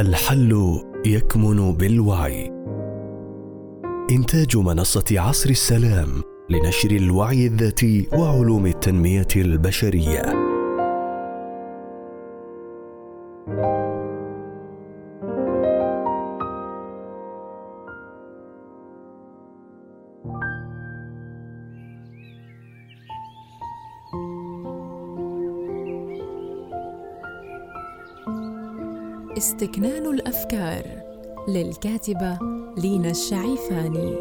الحل 0.00 0.80
يكمن 1.06 1.72
بالوعي. 1.72 2.52
إنتاج 4.10 4.56
منصة 4.56 5.04
عصر 5.10 5.50
السلام 5.50 6.08
لنشر 6.50 6.90
الوعي 6.90 7.46
الذاتي 7.46 8.08
وعلوم 8.12 8.66
التنمية 8.66 9.28
البشرية. 9.36 10.47
استكنان 29.38 30.06
الأفكار 30.06 30.82
للكاتبة 31.48 32.38
لينا 32.78 33.10
الشعيفاني. 33.10 34.14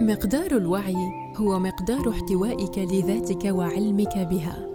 مقدار 0.00 0.50
الوعي 0.50 0.96
هو 1.36 1.58
مقدار 1.58 2.10
احتوائك 2.10 2.78
لذاتك 2.78 3.44
وعلمك 3.44 4.18
بها. 4.18 4.68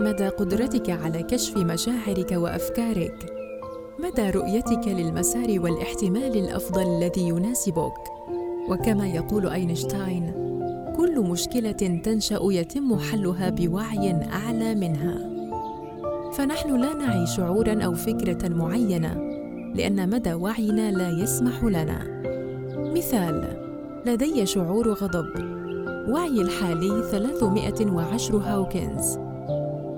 مدى 0.00 0.28
قدرتك 0.28 0.90
على 0.90 1.22
كشف 1.22 1.56
مشاعرك 1.56 2.32
وأفكارك. 2.32 3.32
مدى 3.98 4.30
رؤيتك 4.30 4.88
للمسار 4.88 5.60
والاحتمال 5.60 6.36
الأفضل 6.36 6.82
الذي 6.82 7.28
يناسبك. 7.28 7.94
وكما 8.68 9.08
يقول 9.08 9.48
أينشتاين 9.48 10.47
كل 10.98 11.20
مشكلة 11.20 12.00
تنشأ 12.02 12.38
يتم 12.42 12.98
حلها 12.98 13.50
بوعي 13.50 14.12
أعلى 14.32 14.74
منها. 14.74 15.18
فنحن 16.32 16.80
لا 16.80 16.94
نعي 16.94 17.26
شعورا 17.26 17.82
أو 17.82 17.94
فكرة 17.94 18.48
معينة 18.48 19.14
لأن 19.74 20.10
مدى 20.10 20.34
وعينا 20.34 20.90
لا 20.90 21.08
يسمح 21.08 21.64
لنا. 21.64 22.22
مثال 22.96 23.56
لدي 24.06 24.46
شعور 24.46 24.92
غضب. 24.92 25.26
وعي 26.08 26.40
الحالي 26.40 27.02
310 27.10 28.38
هاوكنز. 28.38 29.18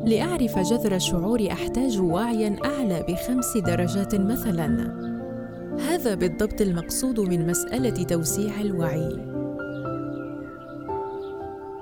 لأعرف 0.04 0.58
جذر 0.58 0.94
الشعور 0.94 1.48
أحتاج 1.52 2.00
وعيا 2.00 2.56
أعلى 2.64 3.04
بخمس 3.08 3.56
درجات 3.56 4.14
مثلا. 4.14 4.94
هذا 5.88 6.14
بالضبط 6.14 6.60
المقصود 6.60 7.20
من 7.20 7.46
مسألة 7.46 8.02
توسيع 8.04 8.60
الوعي. 8.60 9.39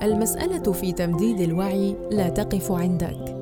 المسألة 0.03 0.73
في 0.73 0.93
تمديد 0.93 1.41
الوعي 1.41 1.97
لا 2.11 2.29
تقف 2.29 2.73
عندك. 2.73 3.37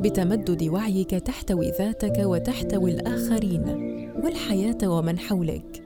بتمدد 0.00 0.68
وعيك 0.68 1.10
تحتوي 1.10 1.70
ذاتك 1.70 2.12
وتحتوي 2.18 2.90
الآخرين 2.90 3.62
والحياة 4.24 4.78
ومن 4.84 5.18
حولك. 5.18 5.82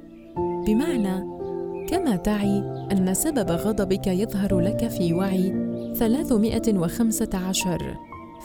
بمعنى 0.66 1.40
كما 1.88 2.16
تعي 2.16 2.58
أن 2.92 3.14
سبب 3.14 3.50
غضبك 3.50 4.06
يظهر 4.06 4.60
لك 4.60 4.88
في 4.88 5.14
وعي 5.14 5.54
315 5.94 7.96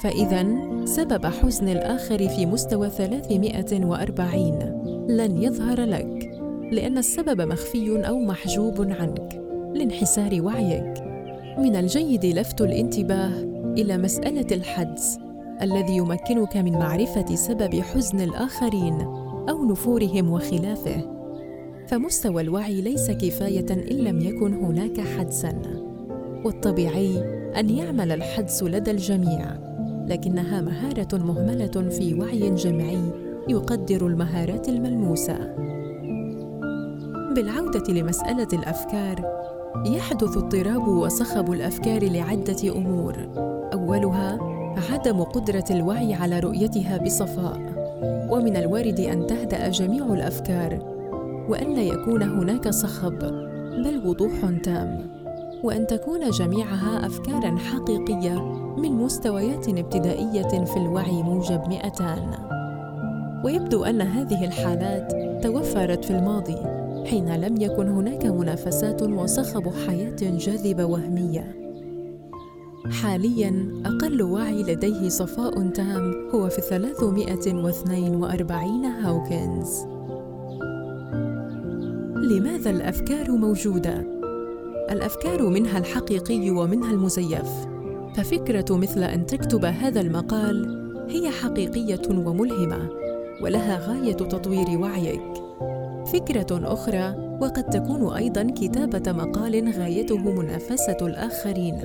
فإذا 0.02 0.46
سبب 0.86 1.26
حزن 1.26 1.70
الآخر 1.70 2.30
في 2.30 2.46
مستوى 2.46 2.90
340 2.90 4.60
لن 5.10 5.44
يظهر 5.44 5.82
لك 5.82 6.32
لأن 6.72 6.98
السبب 6.98 7.42
مخفي 7.42 8.08
أو 8.08 8.20
محجوب 8.20 8.82
عنك 8.82 9.42
لانحسار 9.74 10.42
وعيك. 10.42 11.15
من 11.58 11.76
الجيد 11.76 12.26
لفت 12.26 12.62
الانتباه 12.62 13.32
إلى 13.78 13.98
مسألة 13.98 14.48
الحدس 14.52 15.20
الذي 15.62 15.98
يمكنك 15.98 16.58
من 16.58 16.72
معرفة 16.72 17.36
سبب 17.36 17.76
حزن 17.76 18.22
الآخرين 18.22 19.02
أو 19.50 19.66
نفورهم 19.66 20.32
وخلافه. 20.32 21.12
فمستوى 21.88 22.42
الوعي 22.42 22.82
ليس 22.82 23.12
كفاية 23.12 23.66
إن 23.72 23.98
لم 23.98 24.22
يكن 24.22 24.54
هناك 24.54 25.02
حدسا. 25.02 25.62
والطبيعي 26.46 27.20
أن 27.60 27.70
يعمل 27.70 28.12
الحدس 28.12 28.64
لدى 28.64 28.92
الجميع 28.92 29.52
لكنها 30.08 30.62
مهارة 30.62 31.18
مهملة 31.18 31.90
في 31.90 32.14
وعي 32.14 32.56
جمعي 32.56 33.12
يقدر 33.50 34.08
المهارات 34.08 34.70
الملموسة. 34.70 35.56
بالعودة 37.36 37.94
لمسألة 37.94 38.48
الأفكار 38.54 39.46
يحدث 39.86 40.38
اضطراب 40.38 40.88
وصخب 40.88 41.52
الأفكار 41.52 42.10
لعدة 42.10 42.76
أمور. 42.76 43.16
أولها 43.74 44.40
عدم 44.92 45.24
قدرة 45.24 45.66
الوعي 45.72 46.14
على 46.14 46.40
رؤيتها 46.40 46.98
بصفاء. 46.98 47.60
ومن 48.32 48.58
الوارد 48.58 49.00
أن 49.00 49.28
تهدأ 49.28 49.70
جميع 49.70 50.06
الأفكار 50.06 50.80
وأن 51.50 51.74
لا 51.74 51.82
يكون 51.82 52.24
هناك 52.24 52.70
صخب 52.70 53.20
بل 53.84 54.02
وضوح 54.06 54.32
تام. 54.64 55.08
وأن 55.64 55.88
تكون 55.88 56.30
جميعها 56.30 57.06
افكارا 57.06 57.58
حقيقية 57.58 58.42
من 58.78 58.92
مستويات 58.92 59.70
ابتدائية 59.70 60.66
في 60.66 60.78
الوعي 60.78 61.24
موجب 61.24 61.62
200 61.68 62.16
ويبدو 63.44 63.84
أن 63.84 64.02
هذه 64.02 64.46
الحالات 64.46 65.14
توفرت 65.44 66.06
في 66.06 66.12
الماضي. 66.12 66.85
حين 67.06 67.36
لم 67.36 67.62
يكن 67.62 67.88
هناك 67.88 68.26
منافسات 68.26 69.04
وصخب 69.04 69.70
حياة 69.88 70.16
جاذبة 70.22 70.86
وهمية. 70.86 71.56
حاليا 73.02 73.82
أقل 73.86 74.22
وعي 74.22 74.64
لديه 74.64 75.10
صفاء 75.10 75.70
تام 75.70 76.30
هو 76.34 76.50
في 76.50 76.62
342 76.62 78.86
هاوكنز. 78.86 79.86
لماذا 82.16 82.70
الأفكار 82.70 83.32
موجودة؟ 83.32 84.06
الأفكار 84.92 85.50
منها 85.50 85.78
الحقيقي 85.78 86.50
ومنها 86.50 86.92
المزيف. 86.92 87.50
ففكرة 88.16 88.78
مثل 88.78 89.04
أن 89.04 89.26
تكتب 89.26 89.66
هذا 89.66 90.02
المقال 90.02 90.86
هي 91.10 91.30
حقيقية 91.30 92.02
وملهمة 92.10 92.90
ولها 93.42 93.88
غاية 93.88 94.14
تطوير 94.14 94.80
وعيك. 94.80 95.45
فكرة 96.16 96.74
أخرى 96.74 97.38
وقد 97.42 97.64
تكون 97.64 98.14
أيضا 98.14 98.44
كتابة 98.44 99.12
مقال 99.12 99.74
غايته 99.80 100.18
منافسة 100.18 100.98
الآخرين 101.02 101.76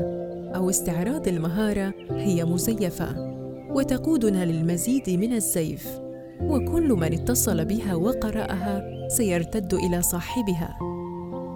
أو 0.54 0.70
استعراض 0.70 1.28
المهارة 1.28 1.94
هي 2.10 2.44
مزيفة 2.44 3.34
وتقودنا 3.70 4.44
للمزيد 4.44 5.10
من 5.10 5.32
الزيف 5.32 6.00
وكل 6.42 6.92
من 6.92 7.12
اتصل 7.12 7.64
بها 7.64 7.94
وقرأها 7.94 9.08
سيرتد 9.08 9.74
إلى 9.74 10.02
صاحبها. 10.02 10.78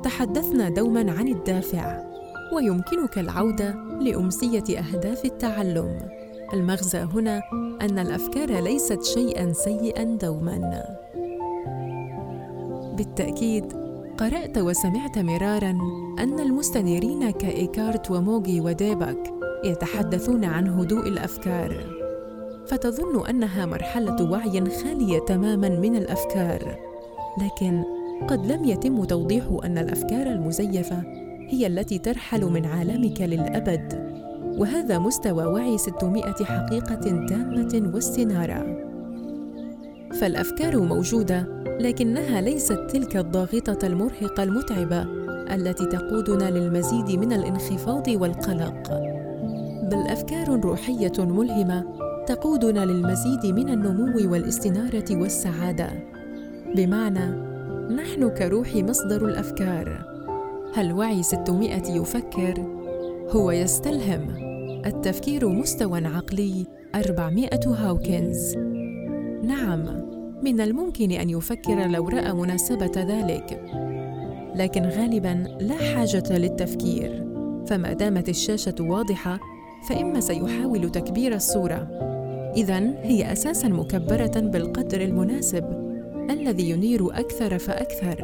تحدثنا 0.05 0.69
دوما 0.69 1.13
عن 1.13 1.29
الدافع 1.29 2.05
ويمكنك 2.57 3.19
العودة 3.19 3.75
لأمسية 4.01 4.79
أهداف 4.79 5.25
التعلم. 5.25 5.99
المغزى 6.55 6.99
هنا 6.99 7.43
أن 7.83 7.99
الأفكار 7.99 8.61
ليست 8.61 9.03
شيئا 9.03 9.53
سيئا 9.53 10.05
دوما. 10.05 10.85
بالتأكيد 12.95 13.73
قرأت 14.19 14.59
وسمعت 14.59 15.19
مرارا 15.19 15.71
أن 16.19 16.41
المستنيرين 16.41 17.31
كإيكارت 17.31 18.11
وموغي 18.11 18.61
وديباك 18.61 19.33
يتحدثون 19.65 20.45
عن 20.45 20.69
هدوء 20.69 21.09
الأفكار 21.09 21.95
فتظن 22.67 23.27
أنها 23.27 23.67
مرحلة 23.67 24.31
وعي 24.31 24.71
خالية 24.71 25.19
تماما 25.19 25.69
من 25.69 25.97
الأفكار. 25.97 26.79
لكن 27.43 27.83
قد 28.29 28.53
لم 28.53 28.65
يتم 28.65 29.05
توضيح 29.05 29.45
أن 29.65 29.79
الأفكار 29.79 30.27
المزيفة 30.27 31.03
هي 31.49 31.67
التي 31.67 31.99
ترحل 31.99 32.45
من 32.45 32.67
عالمك 32.67 33.21
للأبد 33.21 34.15
وهذا 34.59 34.99
مستوى 34.99 35.45
وعي 35.45 35.79
600 35.79 36.23
حقيقة 36.45 37.27
تامة 37.29 37.91
واستنارة. 37.95 38.85
فالأفكار 40.21 40.81
موجودة 40.81 41.64
لكنها 41.81 42.41
ليست 42.41 42.79
تلك 42.91 43.17
الضاغطة 43.17 43.87
المرهقة 43.87 44.43
المتعبة 44.43 45.03
التي 45.55 45.87
تقودنا 45.87 46.51
للمزيد 46.51 47.19
من 47.19 47.33
الانخفاض 47.33 48.09
والقلق. 48.09 48.91
بل 49.91 50.07
أفكار 50.09 50.61
روحية 50.61 51.13
ملهمة 51.19 51.85
تقودنا 52.27 52.85
للمزيد 52.85 53.47
من 53.47 53.69
النمو 53.69 54.33
والاستنارة 54.33 55.05
والسعادة. 55.11 55.89
بمعنى 56.77 57.55
نحن 57.95 58.29
كروح 58.29 58.77
مصدر 58.77 59.29
الأفكار. 59.29 60.05
هل 60.75 60.93
وعي 60.93 61.23
600 61.23 61.97
يفكر؟ 61.97 62.55
هو 63.31 63.51
يستلهم. 63.51 64.37
التفكير 64.87 65.49
مستوى 65.49 66.07
عقلي 66.07 66.67
400 66.95 67.49
هاوكنز. 67.67 68.57
نعم. 69.43 70.14
من 70.45 70.61
الممكن 70.61 71.13
أن 71.13 71.31
يفكر 71.31 71.87
لو 71.87 72.09
راى 72.09 72.33
مناسبة 72.33 72.93
ذلك. 72.97 73.61
لكن 74.55 74.83
غالبا 74.83 75.45
لا 75.61 75.75
حاجة 75.75 76.39
للتفكير. 76.39 77.27
فما 77.67 77.93
دامت 77.93 78.29
الشاشة 78.29 78.75
واضحة 78.81 79.39
فإما 79.89 80.21
سيحاول 80.21 80.91
تكبير 80.91 81.35
الصورة. 81.35 81.89
إذا 82.57 82.95
هي 83.03 83.33
أساساً 83.33 83.69
مكبرة 83.69 84.41
بالقدر 84.41 85.01
المناسب 85.01 85.65
الذي 86.31 86.71
ينير 86.71 87.19
أكثر 87.19 87.59
فأكثر. 87.59 88.19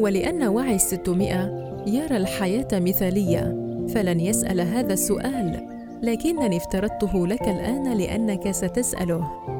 ولأن 0.00 0.42
وعي 0.42 0.74
الستمائة 0.74 1.72
يرى 1.86 2.16
الحياة 2.16 2.68
مثالية 2.72 3.56
فلن 3.88 4.20
يسأل 4.20 4.60
هذا 4.60 4.92
السؤال. 4.92 5.68
لكنني 6.02 6.56
افترضته 6.56 7.26
لك 7.26 7.42
الآن 7.42 7.92
لأنك 7.98 8.50
ستسأله. 8.50 9.55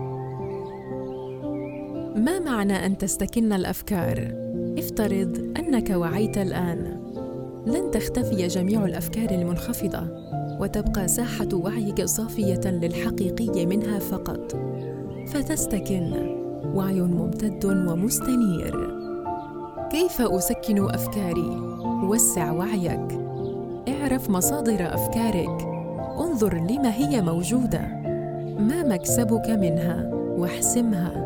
ما 2.16 2.38
معنى 2.38 2.86
أن 2.86 2.98
تستكن 2.98 3.52
الأفكار؟ 3.52 4.34
افترض 4.78 5.52
أنك 5.58 5.90
وعيت 5.90 6.38
الآن. 6.38 7.00
لن 7.66 7.90
تختفي 7.90 8.46
جميع 8.46 8.84
الأفكار 8.84 9.30
المنخفضة 9.30 10.08
وتبقى 10.60 11.08
ساحة 11.08 11.48
وعيك 11.52 12.04
صافية 12.04 12.60
للحقيقي 12.64 13.66
منها 13.66 13.98
فقط. 13.98 14.56
فتستكن. 15.26 16.12
وعي 16.74 17.00
ممتد 17.00 17.64
ومستنير. 17.64 18.90
كيف 19.90 20.20
أسكن 20.20 20.84
أفكاري؟ 20.88 21.60
وسع 22.04 22.52
وعيك. 22.52 23.20
اعرف 23.88 24.30
مصادر 24.30 24.94
أفكارك. 24.94 25.62
انظر 26.18 26.54
لما 26.54 26.94
هي 26.94 27.22
موجودة. 27.22 27.80
ما 28.58 28.82
مكسبك 28.82 29.50
منها؟ 29.50 30.10
واحسمها. 30.14 31.25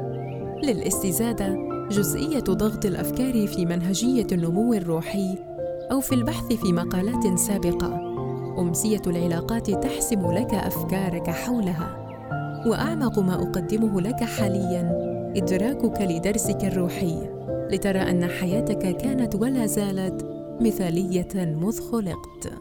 للاستزادة 0.64 1.56
جزئية 1.90 2.40
ضغط 2.40 2.86
الأفكار 2.86 3.46
في 3.46 3.66
منهجية 3.66 4.26
النمو 4.32 4.74
الروحي 4.74 5.38
أو 5.92 6.00
في 6.00 6.14
البحث 6.14 6.52
في 6.52 6.72
مقالات 6.72 7.38
سابقة. 7.38 8.00
أمسية 8.58 9.02
العلاقات 9.06 9.70
تحسم 9.70 10.32
لك 10.32 10.54
أفكارك 10.54 11.30
حولها. 11.30 11.96
وأعمق 12.66 13.18
ما 13.18 13.34
أقدمه 13.34 14.00
لك 14.00 14.24
حالياً 14.24 15.10
إدراكك 15.36 16.00
لدرسك 16.00 16.64
الروحي. 16.64 17.28
لترى 17.70 17.98
أن 17.98 18.26
حياتك 18.26 18.96
كانت 18.96 19.34
ولا 19.34 19.66
زالت 19.66 20.26
مثالية 20.60 21.28
مذ 21.34 21.80
خلقت. 21.80 22.52